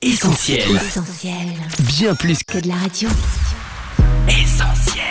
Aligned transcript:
Essentiel. 0.00 0.60
Essentiel. 0.76 1.34
Bien 1.88 2.14
plus 2.14 2.44
Que 2.44 2.60
de 2.60 2.68
la 2.68 2.76
radio. 2.76 3.08
qu'essentiel. 4.28 5.02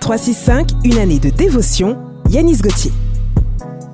365, 0.00 0.70
une 0.84 0.96
année 0.96 1.18
de 1.18 1.28
dévotion, 1.28 1.98
Yanis 2.30 2.56
Gauthier. 2.56 2.90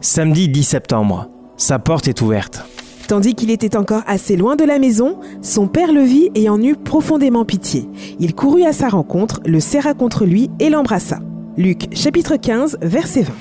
Samedi 0.01 0.49
10 0.49 0.63
septembre. 0.63 1.29
Sa 1.57 1.81
porte 1.81 2.07
est 2.07 2.21
ouverte. 2.21 2.65
Tandis 3.09 3.35
qu'il 3.35 3.51
était 3.51 3.77
encore 3.77 4.03
assez 4.07 4.37
loin 4.37 4.55
de 4.55 4.63
la 4.63 4.79
maison, 4.79 5.19
son 5.43 5.67
père 5.67 5.93
le 5.93 6.03
vit 6.03 6.31
et 6.37 6.49
en 6.49 6.63
eut 6.63 6.77
profondément 6.77 7.45
pitié. 7.45 7.89
Il 8.21 8.37
courut 8.37 8.63
à 8.63 8.73
sa 8.73 8.89
rencontre, 8.89 9.41
le 9.45 9.59
serra 9.59 9.95
contre 9.95 10.25
lui 10.27 10.49
et 10.61 10.71
l'embrassa. 10.71 11.19
Luc 11.57 11.89
chapitre 11.93 12.37
15, 12.37 12.79
verset 12.83 13.23
20. 13.23 13.33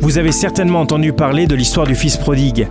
Vous 0.00 0.16
avez 0.18 0.30
certainement 0.30 0.80
entendu 0.82 1.12
parler 1.12 1.48
de 1.48 1.56
l'histoire 1.56 1.88
du 1.88 1.96
fils 1.96 2.16
prodigue. 2.18 2.68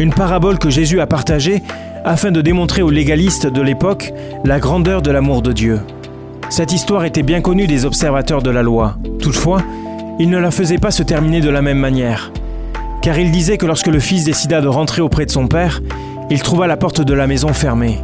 Une 0.00 0.12
parabole 0.12 0.58
que 0.58 0.68
Jésus 0.70 0.98
a 1.00 1.06
partagée 1.06 1.62
afin 2.04 2.30
de 2.30 2.40
démontrer 2.40 2.82
aux 2.82 2.90
légalistes 2.90 3.46
de 3.46 3.62
l'époque 3.62 4.12
la 4.44 4.58
grandeur 4.58 5.02
de 5.02 5.10
l'amour 5.10 5.42
de 5.42 5.52
Dieu. 5.52 5.80
Cette 6.48 6.72
histoire 6.72 7.04
était 7.04 7.22
bien 7.22 7.40
connue 7.40 7.66
des 7.66 7.84
observateurs 7.84 8.42
de 8.42 8.50
la 8.50 8.62
loi. 8.62 8.96
Toutefois, 9.20 9.62
ils 10.18 10.28
ne 10.28 10.38
la 10.38 10.50
faisaient 10.50 10.78
pas 10.78 10.90
se 10.90 11.02
terminer 11.02 11.40
de 11.40 11.50
la 11.50 11.62
même 11.62 11.78
manière. 11.78 12.32
Car 13.02 13.18
il 13.18 13.30
disait 13.30 13.56
que 13.56 13.66
lorsque 13.66 13.86
le 13.86 14.00
fils 14.00 14.24
décida 14.24 14.60
de 14.60 14.68
rentrer 14.68 15.00
auprès 15.00 15.26
de 15.26 15.30
son 15.30 15.46
père, 15.46 15.80
il 16.28 16.42
trouva 16.42 16.66
la 16.66 16.76
porte 16.76 17.00
de 17.00 17.14
la 17.14 17.26
maison 17.26 17.52
fermée. 17.52 18.00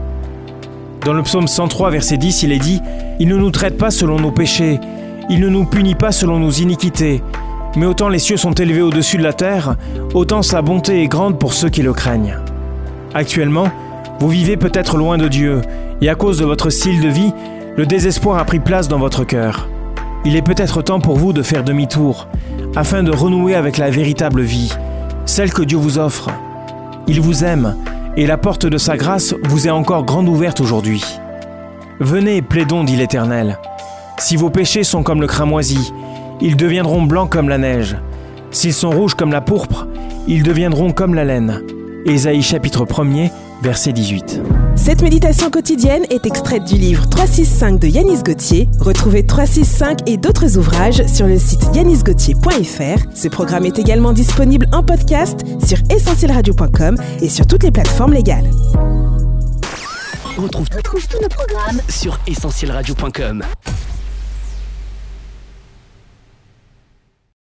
Dans 1.04 1.12
le 1.12 1.22
psaume 1.22 1.46
103, 1.46 1.90
verset 1.90 2.16
10, 2.16 2.42
il 2.44 2.52
est 2.52 2.58
dit 2.58 2.80
Il 3.20 3.28
ne 3.28 3.36
nous 3.36 3.50
traite 3.50 3.76
pas 3.76 3.90
selon 3.90 4.18
nos 4.18 4.32
péchés, 4.32 4.80
il 5.28 5.40
ne 5.40 5.48
nous 5.48 5.64
punit 5.64 5.94
pas 5.94 6.12
selon 6.12 6.38
nos 6.38 6.50
iniquités. 6.50 7.22
Mais 7.76 7.86
autant 7.86 8.08
les 8.08 8.18
cieux 8.18 8.36
sont 8.36 8.52
élevés 8.52 8.80
au-dessus 8.80 9.18
de 9.18 9.22
la 9.22 9.32
terre, 9.32 9.76
autant 10.14 10.42
sa 10.42 10.62
bonté 10.62 11.02
est 11.02 11.08
grande 11.08 11.38
pour 11.38 11.52
ceux 11.52 11.68
qui 11.68 11.82
le 11.82 11.92
craignent. 11.92 12.36
Actuellement, 13.12 13.68
vous 14.18 14.28
vivez 14.28 14.56
peut-être 14.56 14.96
loin 14.96 15.18
de 15.18 15.28
Dieu, 15.28 15.60
et 16.00 16.08
à 16.08 16.14
cause 16.14 16.38
de 16.38 16.44
votre 16.44 16.70
style 16.70 17.00
de 17.00 17.08
vie, 17.08 17.32
le 17.76 17.84
désespoir 17.84 18.38
a 18.38 18.44
pris 18.44 18.60
place 18.60 18.88
dans 18.88 18.98
votre 18.98 19.24
cœur. 19.24 19.68
Il 20.24 20.36
est 20.36 20.42
peut-être 20.42 20.82
temps 20.82 21.00
pour 21.00 21.16
vous 21.16 21.32
de 21.32 21.42
faire 21.42 21.64
demi-tour, 21.64 22.26
afin 22.74 23.02
de 23.02 23.10
renouer 23.10 23.54
avec 23.54 23.76
la 23.76 23.90
véritable 23.90 24.40
vie, 24.40 24.72
celle 25.26 25.52
que 25.52 25.62
Dieu 25.62 25.76
vous 25.76 25.98
offre. 25.98 26.30
Il 27.06 27.20
vous 27.20 27.44
aime, 27.44 27.76
et 28.16 28.26
la 28.26 28.38
porte 28.38 28.66
de 28.66 28.78
sa 28.78 28.96
grâce 28.96 29.34
vous 29.44 29.66
est 29.66 29.70
encore 29.70 30.04
grande 30.04 30.28
ouverte 30.28 30.60
aujourd'hui. 30.60 31.04
Venez, 32.00 32.40
plaidons, 32.40 32.84
dit 32.84 32.96
l'Éternel. 32.96 33.58
Si 34.18 34.36
vos 34.36 34.50
péchés 34.50 34.84
sont 34.84 35.02
comme 35.02 35.20
le 35.20 35.26
cramoisi, 35.26 35.92
ils 36.40 36.56
deviendront 36.56 37.02
blancs 37.02 37.30
comme 37.30 37.50
la 37.50 37.58
neige. 37.58 37.96
S'ils 38.50 38.72
sont 38.72 38.90
rouges 38.90 39.14
comme 39.14 39.32
la 39.32 39.42
pourpre, 39.42 39.86
ils 40.26 40.42
deviendront 40.42 40.92
comme 40.92 41.14
la 41.14 41.24
laine. 41.24 41.62
Ésaïe 42.08 42.40
chapitre 42.40 42.84
1er, 42.84 43.30
verset 43.62 43.92
18. 43.92 44.40
Cette 44.76 45.02
méditation 45.02 45.50
quotidienne 45.50 46.04
est 46.08 46.24
extraite 46.24 46.64
du 46.64 46.76
livre 46.76 47.08
365 47.08 47.80
de 47.80 47.88
Yanis 47.88 48.22
Gauthier. 48.22 48.68
Retrouvez 48.78 49.26
365 49.26 50.08
et 50.08 50.16
d'autres 50.16 50.56
ouvrages 50.56 51.04
sur 51.06 51.26
le 51.26 51.36
site 51.36 51.62
yanisgauthier.fr. 51.74 53.02
Ce 53.12 53.26
programme 53.26 53.66
est 53.66 53.80
également 53.80 54.12
disponible 54.12 54.66
en 54.72 54.84
podcast 54.84 55.44
sur 55.66 55.78
essentielradio.com 55.90 56.96
et 57.20 57.28
sur 57.28 57.44
toutes 57.46 57.64
les 57.64 57.72
plateformes 57.72 58.12
légales. 58.12 58.50
On 60.38 60.42
retrouve, 60.42 60.68
Retrouve 60.76 61.08
tous 61.08 61.20
nos 61.20 61.28
programmes 61.28 61.80
sur 61.88 62.20
essentielradio.com. 62.28 63.42